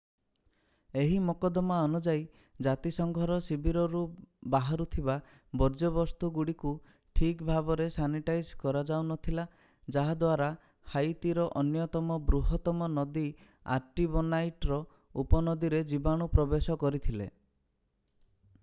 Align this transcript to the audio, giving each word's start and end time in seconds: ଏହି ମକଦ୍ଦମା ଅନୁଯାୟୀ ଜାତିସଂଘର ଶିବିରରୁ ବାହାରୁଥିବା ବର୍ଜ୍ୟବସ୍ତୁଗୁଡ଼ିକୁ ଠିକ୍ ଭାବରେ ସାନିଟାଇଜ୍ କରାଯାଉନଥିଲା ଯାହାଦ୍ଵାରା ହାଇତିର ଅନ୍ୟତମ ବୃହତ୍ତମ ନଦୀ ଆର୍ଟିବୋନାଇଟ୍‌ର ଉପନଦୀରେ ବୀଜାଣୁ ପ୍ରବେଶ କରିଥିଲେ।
ଏହି 0.99 1.17
ମକଦ୍ଦମା 1.25 1.75
ଅନୁଯାୟୀ 1.87 2.23
ଜାତିସଂଘର 2.67 3.35
ଶିବିରରୁ 3.47 4.01
ବାହାରୁଥିବା 4.55 5.17
ବର୍ଜ୍ୟବସ୍ତୁଗୁଡ଼ିକୁ 5.63 6.71
ଠିକ୍ 7.19 7.43
ଭାବରେ 7.51 7.87
ସାନିଟାଇଜ୍ 7.97 8.49
କରାଯାଉନଥିଲା 8.65 9.45
ଯାହାଦ୍ଵାରା 9.99 10.49
ହାଇତିର 10.95 11.47
ଅନ୍ୟତମ 11.63 12.19
ବୃହତ୍ତମ 12.33 12.89
ନଦୀ 12.97 13.27
ଆର୍ଟିବୋନାଇଟ୍‌ର 13.79 14.83
ଉପନଦୀରେ 15.25 15.83
ବୀଜାଣୁ 15.95 16.29
ପ୍ରବେଶ 16.39 16.79
କରିଥିଲେ। 16.87 17.29